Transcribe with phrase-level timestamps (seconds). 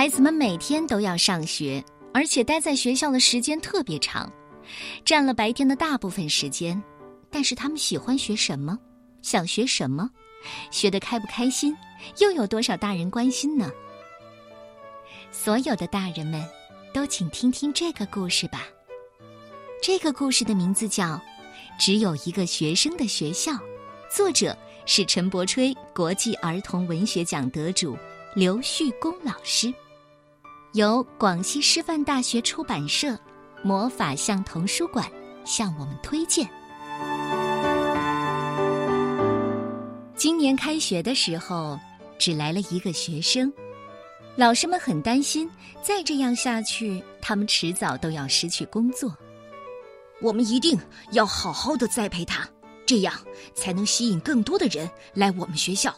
[0.00, 1.84] 孩子们每天都要上学，
[2.14, 4.32] 而且待在学校的时间特别长，
[5.04, 6.82] 占了白天的大部分时间。
[7.30, 8.78] 但是他们喜欢学什么？
[9.20, 10.08] 想学什么？
[10.70, 11.76] 学得开不开心？
[12.16, 13.70] 又有多少大人关心呢？
[15.30, 16.42] 所有的大人们，
[16.94, 18.66] 都请听听这个故事吧。
[19.82, 21.08] 这个故事的名字叫
[21.78, 23.52] 《只有一个学生的学校》，
[24.10, 27.94] 作者是陈伯吹国际儿童文学奖得主
[28.34, 29.70] 刘旭公老师，
[30.74, 33.18] 由广西师范大学出版社
[33.60, 35.04] 魔法象童书馆
[35.44, 36.48] 向我们推荐。
[40.14, 41.76] 今年开学的时候，
[42.20, 43.52] 只来了一个学生，
[44.36, 45.50] 老师们很担心，
[45.82, 49.12] 再这样下去，他们迟早都要失去工作。
[50.22, 50.78] 我们一定
[51.10, 52.48] 要好好的栽培他，
[52.86, 53.12] 这样
[53.54, 55.92] 才能吸引更多的人来我们学校。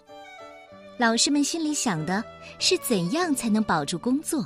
[0.96, 2.24] 老师们心里想的
[2.58, 4.42] 是怎样才能保住工作？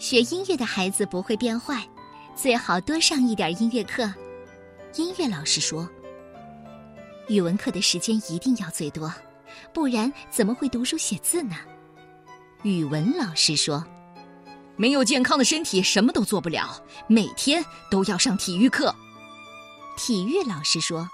[0.00, 1.86] 学音乐的孩子不会变坏，
[2.34, 4.10] 最好多上一点音乐课。
[4.96, 5.86] 音乐老师说。
[7.28, 9.12] 语文课的时间一定要最多，
[9.74, 11.54] 不然怎么会读书写字呢？
[12.62, 13.84] 语文老师说
[14.74, 16.82] ：“没有健康的身体，什么都做不了。
[17.06, 18.92] 每天都要上体育课。”
[19.98, 21.06] 体育老师说：“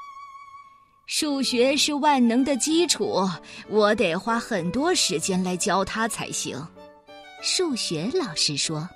[1.06, 3.28] 数学是万能的基础，
[3.68, 6.56] 我得花很多时间来教他才行。”
[7.42, 8.88] 数学老师说：“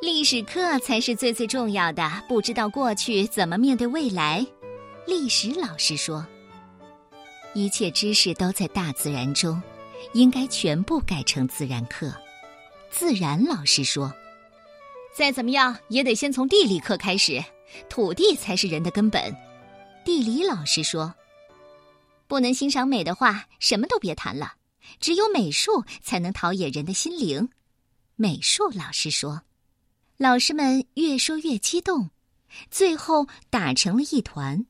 [0.00, 4.46] 历史课才是最最重要的，不知道过去怎么面对未来。”
[5.06, 6.24] 历史老师说
[7.54, 9.60] ：“一切知识都在大自然中，
[10.12, 12.12] 应该全部改成自然课。”
[12.90, 14.12] 自然老师说
[15.14, 17.42] ：“再怎么样也得先从地理课开始，
[17.88, 19.34] 土地才是人的根本。”
[20.04, 21.14] 地理老师说
[22.28, 24.54] ：“不能欣赏美的话，什么都别谈了。
[25.00, 27.48] 只有美术才能陶冶人的心灵。”
[28.16, 29.42] 美术老师说
[30.18, 32.10] ：“老师们越说越激动，
[32.70, 34.66] 最后打成了一团。”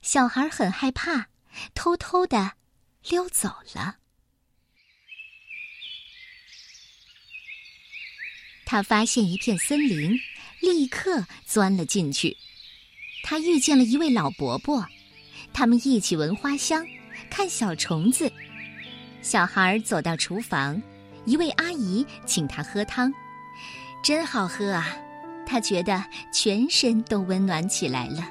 [0.00, 1.28] 小孩很害怕，
[1.74, 2.52] 偷偷的
[3.08, 3.96] 溜走了。
[8.66, 10.18] 他发现一片森林，
[10.60, 12.36] 立刻钻了进去。
[13.22, 14.86] 他遇见了一位老伯伯，
[15.52, 16.86] 他们一起闻花香，
[17.30, 18.30] 看小虫子。
[19.24, 20.80] 小孩走到厨房，
[21.24, 23.10] 一位阿姨请他喝汤，
[24.02, 24.86] 真好喝啊！
[25.46, 28.22] 他觉得全身都温暖起来了。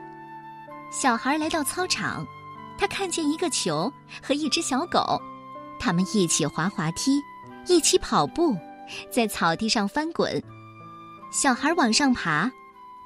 [0.91, 2.23] 小孩来到操场，
[2.77, 5.19] 他看见一个球和一只小狗，
[5.79, 7.19] 他们一起滑滑梯，
[7.65, 8.55] 一起跑步，
[9.11, 10.39] 在草地上翻滚。
[11.31, 12.51] 小孩往上爬，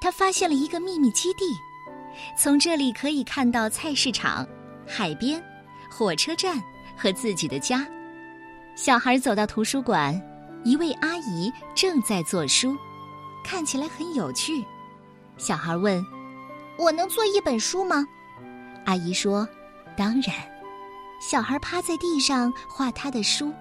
[0.02, 1.46] 他发现了一个秘密基地，
[2.38, 4.46] 从这里可以看到菜市场、
[4.86, 5.42] 海边、
[5.90, 6.62] 火车站
[6.98, 7.88] 和自己的家。
[8.76, 10.20] 小孩走到图书馆，
[10.64, 12.76] 一位阿姨正在做书，
[13.44, 14.66] 看起来很有趣。
[15.38, 16.04] 小孩问。
[16.80, 18.06] 我能做一本书吗？
[18.86, 19.50] 阿姨说
[19.98, 20.36] ：“当然。”
[21.20, 23.52] 小孩趴在地上画他的书，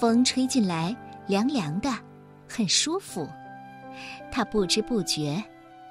[0.00, 0.96] 风吹进来，
[1.26, 1.92] 凉凉的，
[2.48, 3.28] 很舒服。
[4.32, 5.44] 他不知不觉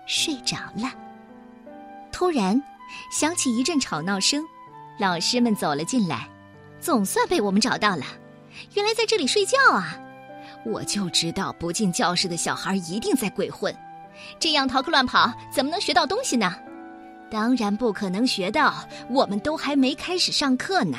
[0.08, 0.92] 睡着了。
[2.12, 2.60] 突然，
[3.12, 4.44] 响起一阵吵闹声，
[5.00, 6.28] 老师们走了进来，
[6.88, 8.06] 总算被我们找到了。
[8.74, 10.00] 原来在这里睡觉啊！
[10.64, 13.76] 我就知道不进教室的小孩一定在鬼混。
[14.40, 16.56] 这样逃课乱跑，怎么能学到东西呢？
[17.30, 18.74] 当然不可能学到，
[19.10, 20.98] 我们都还没开始上课呢。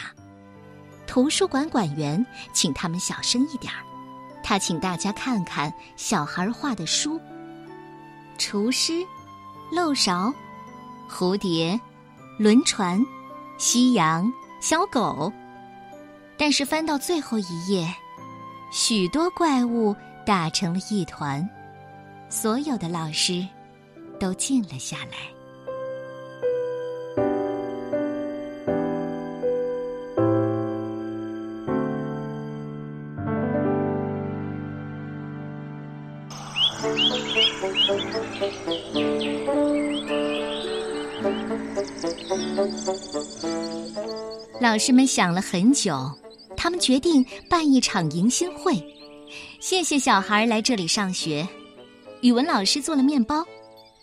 [1.06, 2.22] 图书馆馆员
[2.53, 3.81] 请他们小声一点儿，
[4.44, 7.19] 他请大家看看小孩画的书：
[8.37, 8.93] 厨师、
[9.72, 10.31] 漏勺、
[11.10, 11.81] 蝴蝶、
[12.38, 13.03] 轮船、
[13.56, 15.32] 夕阳、小狗。
[16.38, 17.87] 但是翻到最后一页，
[18.72, 19.94] 许多怪物
[20.25, 21.47] 打成了一团。
[22.31, 23.47] 所有的老师
[24.21, 25.16] 都静了下来。
[44.60, 46.10] 老师们想了很久，
[46.59, 48.75] 他们决定办一场迎新会，
[49.60, 51.47] 谢谢小孩来这里上学。
[52.21, 53.47] 语文老师做了面包，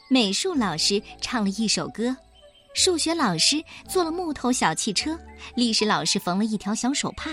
[0.09, 2.15] 美术老师唱了一首歌，
[2.73, 5.19] 数学老师做了木头小汽车，
[5.53, 7.31] 历史老师缝了一条小手帕，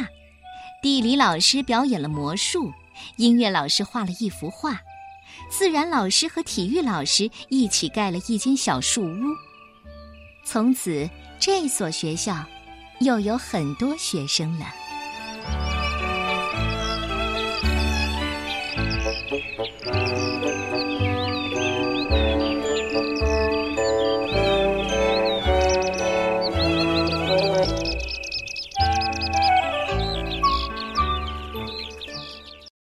[0.82, 2.72] 地理老师表演了魔术，
[3.16, 4.76] 音乐老师画了一幅画，
[5.48, 9.22] 自然老师和体育老师一起盖了一间小树屋。
[10.44, 11.08] 从此，
[11.38, 12.44] 这所学校
[12.98, 14.81] 又有很多学生了。
[19.32, 19.44] Thank
[19.86, 20.31] you.